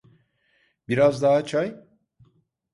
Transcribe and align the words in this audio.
Biraz 0.87 1.21
daha 1.21 1.45
çay? 1.45 1.79